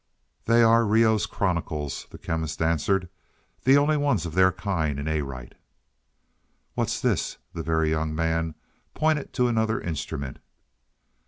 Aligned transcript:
"They 0.45 0.63
are 0.63 0.83
Reoh's 0.83 1.27
chronicles," 1.27 2.07
the 2.09 2.17
Chemist 2.17 2.59
answered. 2.59 3.07
"The 3.65 3.77
only 3.77 3.97
ones 3.97 4.25
of 4.25 4.33
their 4.33 4.51
kind 4.51 4.99
in 4.99 5.07
Arite." 5.07 5.53
"What's 6.73 6.99
this?" 6.99 7.37
The 7.53 7.61
Very 7.61 7.91
Young 7.91 8.15
Man 8.15 8.55
pointed 8.95 9.31
to 9.33 9.47
another 9.47 9.79
instrument. 9.79 10.39